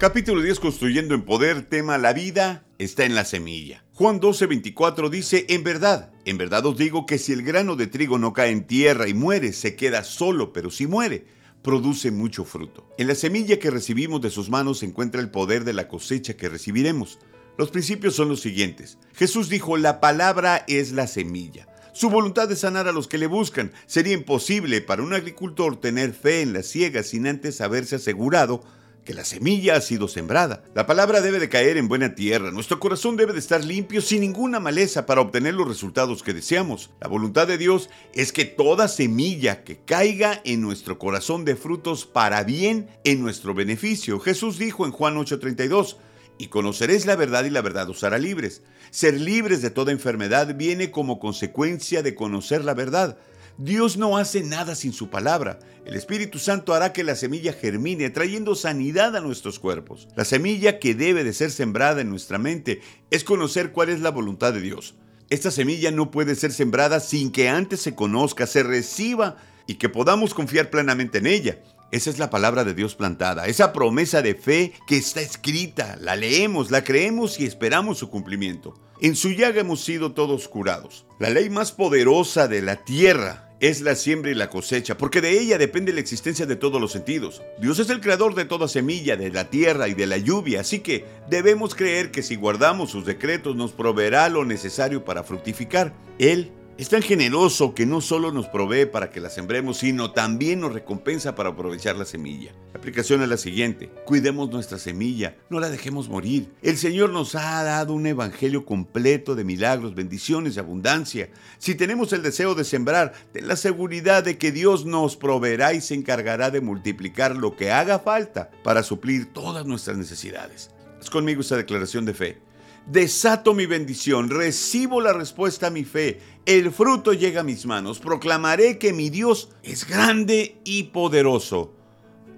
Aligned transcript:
Capítulo 0.00 0.40
10 0.40 0.60
Construyendo 0.60 1.14
en 1.14 1.26
Poder, 1.26 1.60
tema 1.68 1.98
La 1.98 2.14
vida 2.14 2.64
está 2.78 3.04
en 3.04 3.14
la 3.14 3.26
semilla. 3.26 3.84
Juan 3.92 4.18
12, 4.18 4.46
24 4.46 5.10
dice, 5.10 5.44
en 5.50 5.62
verdad, 5.62 6.10
en 6.24 6.38
verdad 6.38 6.64
os 6.64 6.78
digo 6.78 7.04
que 7.04 7.18
si 7.18 7.34
el 7.34 7.42
grano 7.42 7.76
de 7.76 7.86
trigo 7.86 8.18
no 8.18 8.32
cae 8.32 8.48
en 8.50 8.66
tierra 8.66 9.08
y 9.08 9.12
muere, 9.12 9.52
se 9.52 9.76
queda 9.76 10.02
solo, 10.02 10.54
pero 10.54 10.70
si 10.70 10.86
muere, 10.86 11.26
produce 11.60 12.10
mucho 12.10 12.46
fruto. 12.46 12.88
En 12.96 13.08
la 13.08 13.14
semilla 13.14 13.58
que 13.58 13.70
recibimos 13.70 14.22
de 14.22 14.30
sus 14.30 14.48
manos 14.48 14.78
se 14.78 14.86
encuentra 14.86 15.20
el 15.20 15.30
poder 15.30 15.64
de 15.64 15.74
la 15.74 15.86
cosecha 15.86 16.34
que 16.34 16.48
recibiremos. 16.48 17.18
Los 17.58 17.70
principios 17.70 18.14
son 18.14 18.30
los 18.30 18.40
siguientes. 18.40 18.96
Jesús 19.12 19.50
dijo, 19.50 19.76
la 19.76 20.00
palabra 20.00 20.64
es 20.66 20.92
la 20.92 21.08
semilla. 21.08 21.68
Su 21.92 22.08
voluntad 22.08 22.48
de 22.48 22.56
sanar 22.56 22.88
a 22.88 22.92
los 22.92 23.06
que 23.06 23.18
le 23.18 23.26
buscan. 23.26 23.70
Sería 23.84 24.14
imposible 24.14 24.80
para 24.80 25.02
un 25.02 25.12
agricultor 25.12 25.78
tener 25.78 26.14
fe 26.14 26.40
en 26.40 26.54
la 26.54 26.62
ciega 26.62 27.02
sin 27.02 27.26
antes 27.26 27.60
haberse 27.60 27.96
asegurado 27.96 28.64
que 29.10 29.16
la 29.16 29.24
semilla 29.24 29.74
ha 29.74 29.80
sido 29.80 30.06
sembrada. 30.06 30.62
La 30.72 30.86
palabra 30.86 31.20
debe 31.20 31.40
de 31.40 31.48
caer 31.48 31.76
en 31.78 31.88
buena 31.88 32.14
tierra. 32.14 32.52
Nuestro 32.52 32.78
corazón 32.78 33.16
debe 33.16 33.32
de 33.32 33.40
estar 33.40 33.64
limpio 33.64 34.02
sin 34.02 34.20
ninguna 34.20 34.60
maleza 34.60 35.04
para 35.04 35.20
obtener 35.20 35.54
los 35.54 35.66
resultados 35.66 36.22
que 36.22 36.32
deseamos. 36.32 36.90
La 37.00 37.08
voluntad 37.08 37.48
de 37.48 37.58
Dios 37.58 37.90
es 38.14 38.32
que 38.32 38.44
toda 38.44 38.86
semilla 38.86 39.64
que 39.64 39.78
caiga 39.78 40.40
en 40.44 40.60
nuestro 40.60 41.00
corazón 41.00 41.44
de 41.44 41.56
frutos 41.56 42.06
para 42.06 42.44
bien 42.44 42.88
en 43.02 43.20
nuestro 43.20 43.52
beneficio. 43.52 44.20
Jesús 44.20 44.58
dijo 44.58 44.86
en 44.86 44.92
Juan 44.92 45.16
8:32, 45.16 45.96
y 46.38 46.46
conoceréis 46.46 47.04
la 47.04 47.16
verdad 47.16 47.42
y 47.42 47.50
la 47.50 47.62
verdad 47.62 47.90
os 47.90 48.04
hará 48.04 48.16
libres. 48.16 48.62
Ser 48.92 49.20
libres 49.20 49.60
de 49.60 49.70
toda 49.70 49.90
enfermedad 49.90 50.54
viene 50.54 50.92
como 50.92 51.18
consecuencia 51.18 52.04
de 52.04 52.14
conocer 52.14 52.64
la 52.64 52.74
verdad. 52.74 53.18
Dios 53.62 53.98
no 53.98 54.16
hace 54.16 54.42
nada 54.42 54.74
sin 54.74 54.94
su 54.94 55.10
palabra. 55.10 55.58
El 55.84 55.94
Espíritu 55.94 56.38
Santo 56.38 56.72
hará 56.72 56.94
que 56.94 57.04
la 57.04 57.14
semilla 57.14 57.52
germine, 57.52 58.08
trayendo 58.08 58.54
sanidad 58.54 59.14
a 59.14 59.20
nuestros 59.20 59.58
cuerpos. 59.58 60.08
La 60.16 60.24
semilla 60.24 60.78
que 60.78 60.94
debe 60.94 61.24
de 61.24 61.34
ser 61.34 61.50
sembrada 61.50 62.00
en 62.00 62.08
nuestra 62.08 62.38
mente 62.38 62.80
es 63.10 63.22
conocer 63.22 63.72
cuál 63.72 63.90
es 63.90 64.00
la 64.00 64.08
voluntad 64.10 64.54
de 64.54 64.62
Dios. 64.62 64.94
Esta 65.28 65.50
semilla 65.50 65.90
no 65.90 66.10
puede 66.10 66.36
ser 66.36 66.52
sembrada 66.52 67.00
sin 67.00 67.30
que 67.30 67.50
antes 67.50 67.82
se 67.82 67.94
conozca, 67.94 68.46
se 68.46 68.62
reciba 68.62 69.36
y 69.66 69.74
que 69.74 69.90
podamos 69.90 70.32
confiar 70.32 70.70
plenamente 70.70 71.18
en 71.18 71.26
ella. 71.26 71.58
Esa 71.92 72.10
es 72.10 72.20
la 72.20 72.30
palabra 72.30 72.62
de 72.62 72.74
Dios 72.74 72.94
plantada, 72.94 73.46
esa 73.46 73.72
promesa 73.72 74.22
de 74.22 74.36
fe 74.36 74.72
que 74.86 74.96
está 74.96 75.20
escrita, 75.20 75.96
la 76.00 76.14
leemos, 76.14 76.70
la 76.70 76.84
creemos 76.84 77.40
y 77.40 77.46
esperamos 77.46 77.98
su 77.98 78.10
cumplimiento. 78.10 78.78
En 79.00 79.16
su 79.16 79.30
llaga 79.30 79.62
hemos 79.62 79.82
sido 79.82 80.12
todos 80.12 80.46
curados. 80.46 81.04
La 81.18 81.30
ley 81.30 81.50
más 81.50 81.72
poderosa 81.72 82.46
de 82.46 82.62
la 82.62 82.76
tierra 82.84 83.50
es 83.58 83.80
la 83.80 83.96
siembra 83.96 84.30
y 84.30 84.34
la 84.34 84.50
cosecha, 84.50 84.96
porque 84.96 85.20
de 85.20 85.40
ella 85.40 85.58
depende 85.58 85.92
la 85.92 86.00
existencia 86.00 86.46
de 86.46 86.56
todos 86.56 86.80
los 86.80 86.92
sentidos. 86.92 87.42
Dios 87.60 87.78
es 87.80 87.90
el 87.90 88.00
creador 88.00 88.36
de 88.36 88.44
toda 88.44 88.68
semilla, 88.68 89.16
de 89.16 89.30
la 89.30 89.50
tierra 89.50 89.88
y 89.88 89.94
de 89.94 90.06
la 90.06 90.16
lluvia, 90.16 90.60
así 90.60 90.78
que 90.78 91.04
debemos 91.28 91.74
creer 91.74 92.12
que 92.12 92.22
si 92.22 92.36
guardamos 92.36 92.90
sus 92.90 93.04
decretos 93.04 93.56
nos 93.56 93.72
proveerá 93.72 94.28
lo 94.28 94.44
necesario 94.44 95.04
para 95.04 95.24
fructificar. 95.24 95.92
Él 96.18 96.52
es 96.80 96.88
tan 96.88 97.02
generoso 97.02 97.74
que 97.74 97.84
no 97.84 98.00
solo 98.00 98.32
nos 98.32 98.48
provee 98.48 98.86
para 98.86 99.10
que 99.10 99.20
la 99.20 99.28
sembremos, 99.28 99.76
sino 99.76 100.12
también 100.12 100.60
nos 100.60 100.72
recompensa 100.72 101.34
para 101.34 101.50
aprovechar 101.50 101.94
la 101.96 102.06
semilla. 102.06 102.54
La 102.72 102.78
aplicación 102.78 103.20
es 103.20 103.28
la 103.28 103.36
siguiente. 103.36 103.90
Cuidemos 104.06 104.48
nuestra 104.48 104.78
semilla, 104.78 105.36
no 105.50 105.60
la 105.60 105.68
dejemos 105.68 106.08
morir. 106.08 106.50
El 106.62 106.78
Señor 106.78 107.10
nos 107.10 107.34
ha 107.34 107.62
dado 107.64 107.92
un 107.92 108.06
evangelio 108.06 108.64
completo 108.64 109.34
de 109.34 109.44
milagros, 109.44 109.94
bendiciones 109.94 110.56
y 110.56 110.58
abundancia. 110.58 111.28
Si 111.58 111.74
tenemos 111.74 112.14
el 112.14 112.22
deseo 112.22 112.54
de 112.54 112.64
sembrar, 112.64 113.12
ten 113.30 113.46
la 113.46 113.56
seguridad 113.56 114.24
de 114.24 114.38
que 114.38 114.50
Dios 114.50 114.86
nos 114.86 115.16
proveerá 115.16 115.74
y 115.74 115.82
se 115.82 115.92
encargará 115.92 116.50
de 116.50 116.62
multiplicar 116.62 117.36
lo 117.36 117.56
que 117.56 117.70
haga 117.70 117.98
falta 117.98 118.50
para 118.64 118.82
suplir 118.82 119.34
todas 119.34 119.66
nuestras 119.66 119.98
necesidades. 119.98 120.70
Haz 120.98 121.10
conmigo 121.10 121.42
esta 121.42 121.58
declaración 121.58 122.06
de 122.06 122.14
fe. 122.14 122.49
Desato 122.86 123.54
mi 123.54 123.66
bendición, 123.66 124.30
recibo 124.30 125.00
la 125.00 125.12
respuesta 125.12 125.68
a 125.68 125.70
mi 125.70 125.84
fe, 125.84 126.20
el 126.44 126.72
fruto 126.72 127.12
llega 127.12 127.42
a 127.42 127.44
mis 127.44 127.66
manos, 127.66 128.00
proclamaré 128.00 128.78
que 128.78 128.92
mi 128.92 129.10
Dios 129.10 129.50
es 129.62 129.86
grande 129.86 130.60
y 130.64 130.84
poderoso. 130.84 131.72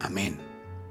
Amén. 0.01 0.39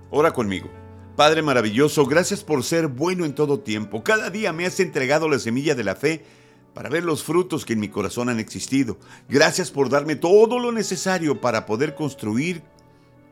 Ora 0.10 0.34
conmigo. 0.34 0.70
Padre 1.16 1.42
maravilloso, 1.42 2.06
gracias 2.06 2.44
por 2.44 2.64
ser 2.64 2.88
bueno 2.88 3.26
en 3.26 3.36
todo 3.36 3.60
tiempo. 3.60 4.04
Cada 4.04 4.30
día 4.30 4.54
me 4.54 4.66
has 4.66 4.80
entregado 4.80 5.30
la 5.30 5.38
semilla 5.38 5.76
de 5.76 5.84
la 5.84 5.96
fe 5.96 6.26
para 6.74 6.90
ver 6.90 7.04
los 7.04 7.24
frutos 7.24 7.66
que 7.66 7.74
en 7.74 7.80
mi 7.80 7.90
corazón 7.90 8.30
han 8.30 8.40
existido. 8.40 8.98
Gracias 9.30 9.70
por 9.70 9.90
darme 9.90 10.16
todo 10.16 10.58
lo 10.58 10.72
necesario 10.72 11.42
para 11.42 11.66
poder 11.66 11.96
construir 11.96 12.64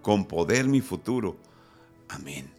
con 0.01 0.25
poder 0.25 0.67
mi 0.67 0.81
futuro. 0.81 1.37
Amén. 2.09 2.58